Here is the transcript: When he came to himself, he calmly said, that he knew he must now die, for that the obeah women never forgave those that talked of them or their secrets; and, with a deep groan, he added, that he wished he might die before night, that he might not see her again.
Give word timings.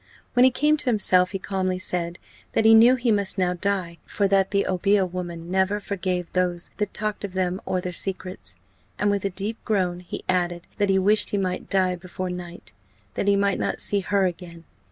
When 0.33 0.43
he 0.43 0.49
came 0.49 0.77
to 0.77 0.85
himself, 0.89 1.29
he 1.29 1.37
calmly 1.37 1.77
said, 1.77 2.17
that 2.53 2.65
he 2.65 2.73
knew 2.73 2.95
he 2.95 3.11
must 3.11 3.37
now 3.37 3.53
die, 3.53 3.99
for 4.03 4.27
that 4.29 4.49
the 4.49 4.65
obeah 4.65 5.05
women 5.05 5.51
never 5.51 5.79
forgave 5.79 6.33
those 6.33 6.71
that 6.77 6.91
talked 6.91 7.23
of 7.23 7.33
them 7.33 7.61
or 7.67 7.81
their 7.81 7.93
secrets; 7.93 8.55
and, 8.97 9.11
with 9.11 9.25
a 9.25 9.29
deep 9.29 9.63
groan, 9.63 9.99
he 9.99 10.23
added, 10.27 10.65
that 10.79 10.89
he 10.89 10.97
wished 10.97 11.29
he 11.29 11.37
might 11.37 11.69
die 11.69 11.93
before 11.95 12.31
night, 12.31 12.73
that 13.13 13.27
he 13.27 13.35
might 13.35 13.59
not 13.59 13.79
see 13.79 13.99
her 13.99 14.25
again. 14.25 14.63